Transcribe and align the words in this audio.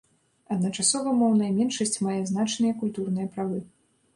Адначасова 0.55 1.13
моўная 1.19 1.49
меншасць 1.57 2.01
мае 2.07 2.17
значныя 2.33 2.73
культурныя 2.81 3.27
правы. 3.37 3.63